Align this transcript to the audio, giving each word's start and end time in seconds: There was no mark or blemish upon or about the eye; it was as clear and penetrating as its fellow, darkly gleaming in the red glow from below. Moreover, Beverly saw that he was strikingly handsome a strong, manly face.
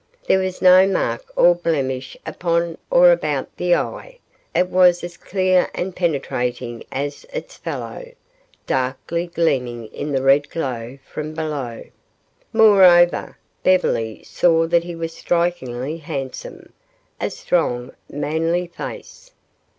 There 0.23 0.39
was 0.39 0.63
no 0.63 0.87
mark 0.87 1.23
or 1.35 1.53
blemish 1.53 2.17
upon 2.25 2.79
or 2.89 3.11
about 3.11 3.55
the 3.57 3.75
eye; 3.75 4.17
it 4.55 4.67
was 4.67 5.03
as 5.03 5.15
clear 5.15 5.69
and 5.75 5.95
penetrating 5.95 6.83
as 6.91 7.23
its 7.31 7.57
fellow, 7.57 8.11
darkly 8.65 9.27
gleaming 9.27 9.85
in 9.89 10.11
the 10.11 10.23
red 10.23 10.49
glow 10.49 10.97
from 11.05 11.35
below. 11.35 11.83
Moreover, 12.51 13.37
Beverly 13.61 14.23
saw 14.23 14.65
that 14.65 14.83
he 14.85 14.95
was 14.95 15.13
strikingly 15.13 15.97
handsome 15.97 16.73
a 17.19 17.29
strong, 17.29 17.91
manly 18.09 18.65
face. 18.65 19.29